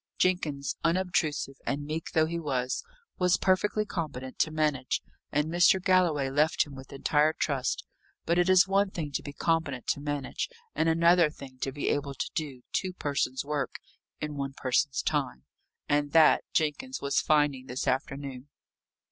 [0.17, 2.83] Jenkins, unobtrusive and meek though he was,
[3.19, 4.99] was perfectly competent to manage,
[5.31, 5.79] and Mr.
[5.79, 7.85] Galloway left him with entire trust.
[8.25, 11.89] But it is one thing to be competent to manage, and another thing to be
[11.89, 13.75] able to do two persons' work
[14.19, 15.43] in one person's time;
[15.87, 18.49] and, that, Jenkins was finding this afternoon.